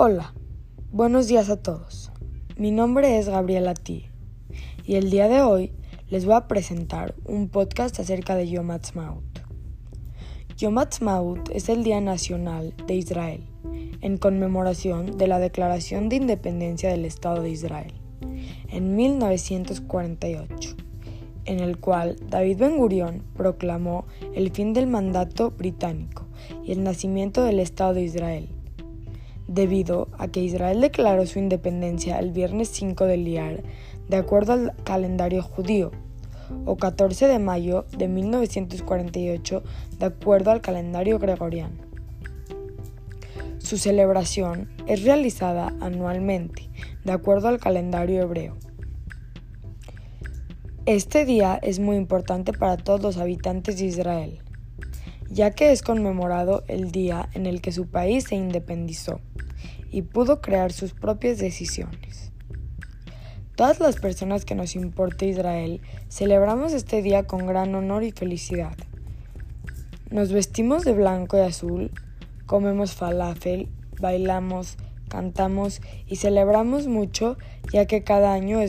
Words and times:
Hola, 0.00 0.32
buenos 0.92 1.26
días 1.26 1.50
a 1.50 1.60
todos. 1.60 2.12
Mi 2.56 2.70
nombre 2.70 3.18
es 3.18 3.28
Gabriela 3.28 3.74
T. 3.74 4.08
Y 4.84 4.94
el 4.94 5.10
día 5.10 5.26
de 5.26 5.42
hoy 5.42 5.72
les 6.08 6.24
voy 6.24 6.36
a 6.36 6.46
presentar 6.46 7.16
un 7.24 7.48
podcast 7.48 7.98
acerca 7.98 8.36
de 8.36 8.48
Yom 8.48 8.70
Ha'atzmaut. 8.70 9.24
Yom 10.56 10.78
Ha'atzmaut 10.78 11.50
es 11.50 11.68
el 11.68 11.82
Día 11.82 12.00
Nacional 12.00 12.74
de 12.86 12.94
Israel, 12.94 13.42
en 14.00 14.18
conmemoración 14.18 15.18
de 15.18 15.26
la 15.26 15.40
Declaración 15.40 16.08
de 16.08 16.14
Independencia 16.14 16.90
del 16.90 17.04
Estado 17.04 17.42
de 17.42 17.50
Israel, 17.50 17.94
en 18.68 18.94
1948, 18.94 20.76
en 21.44 21.58
el 21.58 21.80
cual 21.80 22.18
David 22.30 22.58
Ben 22.58 22.78
Gurion 22.78 23.24
proclamó 23.34 24.06
el 24.32 24.52
fin 24.52 24.74
del 24.74 24.86
mandato 24.86 25.50
británico 25.50 26.28
y 26.62 26.70
el 26.70 26.84
nacimiento 26.84 27.42
del 27.42 27.58
Estado 27.58 27.94
de 27.94 28.02
Israel 28.02 28.48
debido 29.48 30.08
a 30.18 30.28
que 30.28 30.42
Israel 30.42 30.80
declaró 30.80 31.26
su 31.26 31.38
independencia 31.38 32.18
el 32.20 32.30
viernes 32.30 32.68
5 32.68 33.06
de 33.06 33.16
Liar, 33.16 33.62
de 34.08 34.16
acuerdo 34.16 34.52
al 34.52 34.74
calendario 34.84 35.42
judío, 35.42 35.90
o 36.64 36.76
14 36.76 37.26
de 37.26 37.38
mayo 37.38 37.86
de 37.96 38.08
1948, 38.08 39.62
de 39.98 40.06
acuerdo 40.06 40.50
al 40.50 40.60
calendario 40.60 41.18
gregoriano. 41.18 41.88
Su 43.58 43.76
celebración 43.76 44.70
es 44.86 45.02
realizada 45.02 45.74
anualmente, 45.80 46.70
de 47.04 47.12
acuerdo 47.12 47.48
al 47.48 47.58
calendario 47.58 48.22
hebreo. 48.22 48.56
Este 50.86 51.26
día 51.26 51.58
es 51.62 51.80
muy 51.80 51.96
importante 51.96 52.52
para 52.52 52.78
todos 52.78 53.02
los 53.02 53.18
habitantes 53.18 53.78
de 53.78 53.84
Israel, 53.84 54.42
ya 55.30 55.50
que 55.50 55.72
es 55.72 55.82
conmemorado 55.82 56.64
el 56.68 56.90
día 56.90 57.28
en 57.34 57.46
el 57.46 57.60
que 57.60 57.72
su 57.72 57.88
país 57.88 58.24
se 58.24 58.36
independizó 58.36 59.20
y 59.90 60.02
pudo 60.02 60.40
crear 60.40 60.72
sus 60.72 60.94
propias 60.94 61.38
decisiones. 61.38 62.32
Todas 63.56 63.80
las 63.80 63.96
personas 63.96 64.44
que 64.44 64.54
nos 64.54 64.76
importa 64.76 65.24
Israel 65.24 65.80
celebramos 66.08 66.72
este 66.72 67.02
día 67.02 67.26
con 67.26 67.46
gran 67.46 67.74
honor 67.74 68.04
y 68.04 68.12
felicidad. 68.12 68.76
Nos 70.10 70.32
vestimos 70.32 70.84
de 70.84 70.92
blanco 70.92 71.36
y 71.36 71.40
azul, 71.40 71.90
comemos 72.46 72.92
falafel, 72.92 73.68
bailamos, 74.00 74.76
cantamos 75.08 75.80
y 76.06 76.16
celebramos 76.16 76.86
mucho 76.86 77.36
ya 77.72 77.86
que 77.86 78.04
cada 78.04 78.32
año 78.32 78.60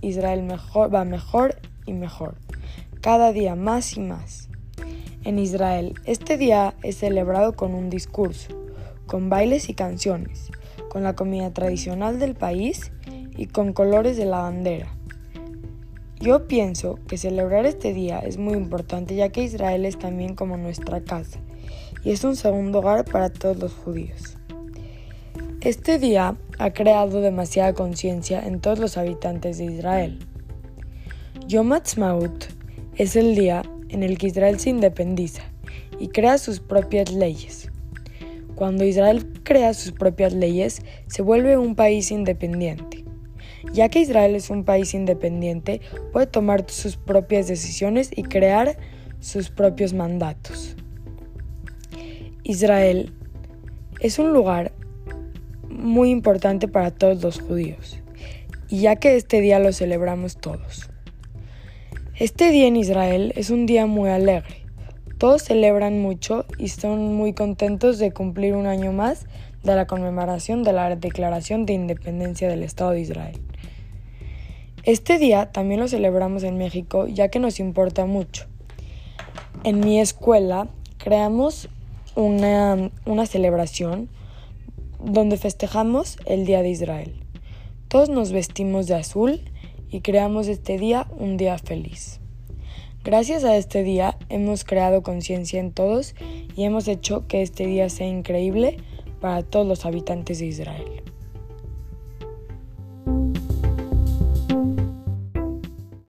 Israel 0.00 0.48
va 0.50 1.04
mejor 1.04 1.60
y 1.86 1.92
mejor, 1.92 2.34
cada 3.00 3.32
día 3.32 3.54
más 3.54 3.96
y 3.96 4.00
más. 4.00 4.48
En 5.26 5.40
Israel, 5.40 5.94
este 6.04 6.36
día 6.36 6.74
es 6.84 6.98
celebrado 6.98 7.56
con 7.56 7.74
un 7.74 7.90
discurso, 7.90 8.50
con 9.08 9.28
bailes 9.28 9.68
y 9.68 9.74
canciones, 9.74 10.52
con 10.88 11.02
la 11.02 11.16
comida 11.16 11.52
tradicional 11.52 12.20
del 12.20 12.36
país 12.36 12.92
y 13.36 13.46
con 13.46 13.72
colores 13.72 14.16
de 14.16 14.24
la 14.24 14.42
bandera. 14.42 14.86
Yo 16.20 16.46
pienso 16.46 17.00
que 17.08 17.18
celebrar 17.18 17.66
este 17.66 17.92
día 17.92 18.20
es 18.20 18.38
muy 18.38 18.54
importante 18.54 19.16
ya 19.16 19.30
que 19.30 19.42
Israel 19.42 19.84
es 19.84 19.98
también 19.98 20.36
como 20.36 20.56
nuestra 20.58 21.00
casa 21.02 21.40
y 22.04 22.12
es 22.12 22.22
un 22.22 22.36
segundo 22.36 22.78
hogar 22.78 23.04
para 23.04 23.28
todos 23.28 23.58
los 23.58 23.72
judíos. 23.72 24.36
Este 25.60 25.98
día 25.98 26.36
ha 26.60 26.72
creado 26.72 27.20
demasiada 27.20 27.74
conciencia 27.74 28.46
en 28.46 28.60
todos 28.60 28.78
los 28.78 28.96
habitantes 28.96 29.58
de 29.58 29.64
Israel. 29.64 30.20
Yom 31.48 31.72
Ha'atzmaut 31.72 32.44
es 32.94 33.16
el 33.16 33.34
día 33.34 33.64
en 33.88 34.02
el 34.02 34.18
que 34.18 34.28
Israel 34.28 34.58
se 34.58 34.70
independiza 34.70 35.42
y 35.98 36.08
crea 36.08 36.38
sus 36.38 36.60
propias 36.60 37.12
leyes. 37.12 37.70
Cuando 38.54 38.84
Israel 38.84 39.26
crea 39.42 39.74
sus 39.74 39.92
propias 39.92 40.32
leyes, 40.32 40.80
se 41.08 41.22
vuelve 41.22 41.58
un 41.58 41.74
país 41.74 42.10
independiente. 42.10 43.04
Ya 43.72 43.88
que 43.88 44.00
Israel 44.00 44.34
es 44.34 44.48
un 44.48 44.64
país 44.64 44.94
independiente, 44.94 45.80
puede 46.12 46.26
tomar 46.26 46.64
sus 46.70 46.96
propias 46.96 47.48
decisiones 47.48 48.10
y 48.14 48.22
crear 48.22 48.78
sus 49.20 49.50
propios 49.50 49.92
mandatos. 49.92 50.76
Israel 52.44 53.12
es 54.00 54.18
un 54.18 54.32
lugar 54.32 54.72
muy 55.68 56.10
importante 56.10 56.68
para 56.68 56.90
todos 56.90 57.22
los 57.22 57.40
judíos, 57.40 57.98
y 58.68 58.80
ya 58.82 58.96
que 58.96 59.16
este 59.16 59.40
día 59.40 59.58
lo 59.58 59.72
celebramos 59.72 60.38
todos. 60.38 60.88
Este 62.18 62.50
día 62.50 62.66
en 62.66 62.76
Israel 62.76 63.34
es 63.36 63.50
un 63.50 63.66
día 63.66 63.84
muy 63.84 64.08
alegre, 64.08 64.62
todos 65.18 65.42
celebran 65.42 66.00
mucho 66.00 66.46
y 66.56 66.68
son 66.68 67.14
muy 67.14 67.34
contentos 67.34 67.98
de 67.98 68.10
cumplir 68.10 68.54
un 68.54 68.64
año 68.64 68.90
más 68.90 69.26
de 69.62 69.74
la 69.74 69.86
conmemoración 69.86 70.62
de 70.62 70.72
la 70.72 70.96
Declaración 70.96 71.66
de 71.66 71.74
Independencia 71.74 72.48
del 72.48 72.62
Estado 72.62 72.92
de 72.92 73.00
Israel. 73.00 73.38
Este 74.82 75.18
día 75.18 75.52
también 75.52 75.78
lo 75.78 75.88
celebramos 75.88 76.42
en 76.42 76.56
México 76.56 77.06
ya 77.06 77.28
que 77.28 77.38
nos 77.38 77.60
importa 77.60 78.06
mucho. 78.06 78.46
En 79.62 79.80
mi 79.80 80.00
escuela 80.00 80.68
creamos 80.96 81.68
una, 82.14 82.90
una 83.04 83.26
celebración 83.26 84.08
donde 85.04 85.36
festejamos 85.36 86.16
el 86.24 86.46
Día 86.46 86.62
de 86.62 86.70
Israel. 86.70 87.20
Todos 87.88 88.08
nos 88.08 88.32
vestimos 88.32 88.86
de 88.86 88.94
azul 88.94 89.42
y 89.90 90.00
creamos 90.00 90.48
este 90.48 90.78
día 90.78 91.06
un 91.18 91.36
día 91.36 91.58
feliz. 91.58 92.20
Gracias 93.04 93.44
a 93.44 93.56
este 93.56 93.84
día 93.84 94.18
hemos 94.28 94.64
creado 94.64 95.02
conciencia 95.02 95.60
en 95.60 95.72
todos 95.72 96.14
y 96.56 96.64
hemos 96.64 96.88
hecho 96.88 97.26
que 97.28 97.42
este 97.42 97.66
día 97.66 97.88
sea 97.88 98.08
increíble 98.08 98.78
para 99.20 99.42
todos 99.42 99.66
los 99.66 99.86
habitantes 99.86 100.40
de 100.40 100.46
Israel. 100.46 101.02